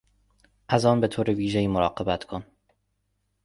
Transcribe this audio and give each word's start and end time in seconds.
از 0.69 0.85
آن 0.85 1.01
به 1.01 1.07
طور 1.07 1.29
ویژهای 1.29 1.67
مراقبت 1.67 2.23
کن 2.23 2.45